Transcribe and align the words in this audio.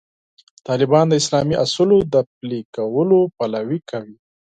طالبان 0.67 1.05
د 1.09 1.13
اسلامي 1.21 1.55
اصولو 1.65 1.97
د 2.13 2.15
پلي 2.33 2.59
کولو 2.75 3.19
پلوي 3.37 3.79
کوي. 3.89 4.17